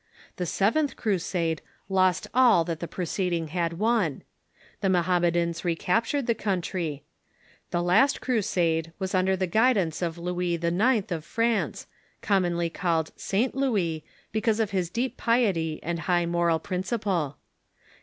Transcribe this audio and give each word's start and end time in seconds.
The 0.37 0.47
seventh 0.47 0.95
Crusade 0.95 1.61
lost 1.87 2.25
all 2.33 2.63
that 2.63 2.79
the 2.79 2.87
preceding 2.87 3.49
had 3.49 3.73
won. 3.73 4.23
The 4.79 4.89
Mohammedans 4.89 5.63
recaptured 5.63 6.25
the 6.25 6.33
country. 6.33 7.03
The 7.69 7.83
last 7.83 8.19
Crusade 8.19 8.93
was 8.97 9.13
under 9.13 9.35
the 9.35 9.45
guidance 9.45 10.01
of 10.01 10.17
Louis 10.17 10.55
IX. 10.55 11.11
of 11.11 11.23
France, 11.23 11.85
commonly 12.23 12.71
called 12.71 13.11
St. 13.15 13.53
Louis, 13.53 14.03
because 14.31 14.59
of 14.59 14.71
his 14.71 14.89
deep 14.89 15.17
piety 15.17 15.79
and 15.83 15.99
high 15.99 16.25
moral 16.25 16.57
principle. 16.57 17.37